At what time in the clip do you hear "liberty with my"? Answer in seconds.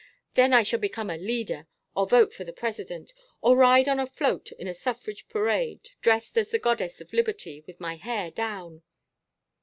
7.13-7.97